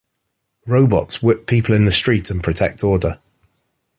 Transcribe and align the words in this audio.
Robots 0.65 1.21
whip 1.21 1.45
people 1.45 1.75
in 1.75 1.85
the 1.85 1.91
street 1.91 2.31
and 2.31 2.41
protect 2.43 2.83
order. 2.83 3.19